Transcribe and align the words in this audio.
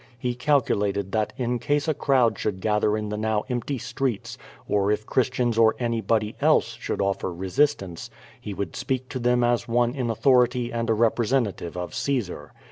lie 0.23 0.33
calculated 0.33 1.11
that 1.11 1.31
in 1.37 1.59
case 1.59 1.87
a 1.87 1.93
crowd 1.93 2.31
174 2.31 2.41
QUO 2.41 2.41
VADI8, 2.41 2.41
should 2.41 2.59
gather 2.89 2.97
in 2.97 3.09
the 3.09 3.17
now 3.17 3.43
empty 3.49 3.77
streets, 3.77 4.35
or 4.67 4.89
if 4.91 5.05
Christians 5.05 5.59
or 5.59 5.75
anybody 5.77 6.35
else, 6.41 6.73
should 6.79 6.99
offer 6.99 7.31
resistance, 7.31 8.09
he 8.41 8.55
would 8.55 8.75
speak 8.75 9.09
to 9.09 9.19
them 9.19 9.43
as 9.43 9.67
one 9.67 9.93
in 9.93 10.09
authority 10.09 10.73
and 10.73 10.89
a 10.89 10.93
representative 10.95 11.77
of 11.77 11.93
Caesar. 11.93 12.51